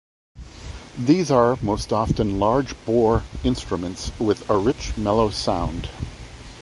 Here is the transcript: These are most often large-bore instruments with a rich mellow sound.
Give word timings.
These 0.97 1.29
are 1.29 1.59
most 1.61 1.93
often 1.93 2.39
large-bore 2.39 3.21
instruments 3.43 4.11
with 4.19 4.49
a 4.49 4.57
rich 4.57 4.97
mellow 4.97 5.29
sound. 5.29 5.89